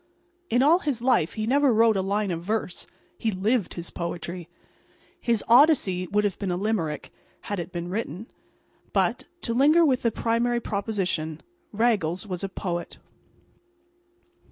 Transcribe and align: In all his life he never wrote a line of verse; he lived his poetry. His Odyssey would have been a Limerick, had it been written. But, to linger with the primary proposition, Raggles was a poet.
In 0.49 0.63
all 0.63 0.79
his 0.79 1.03
life 1.03 1.35
he 1.35 1.45
never 1.45 1.71
wrote 1.71 1.95
a 1.95 2.01
line 2.01 2.31
of 2.31 2.41
verse; 2.41 2.87
he 3.19 3.29
lived 3.29 3.75
his 3.75 3.91
poetry. 3.91 4.49
His 5.19 5.43
Odyssey 5.47 6.07
would 6.07 6.23
have 6.23 6.39
been 6.39 6.49
a 6.49 6.57
Limerick, 6.57 7.13
had 7.41 7.59
it 7.59 7.71
been 7.71 7.87
written. 7.87 8.25
But, 8.93 9.25
to 9.41 9.53
linger 9.53 9.85
with 9.85 10.01
the 10.01 10.09
primary 10.11 10.59
proposition, 10.59 11.41
Raggles 11.71 12.25
was 12.25 12.43
a 12.43 12.49
poet. 12.49 12.97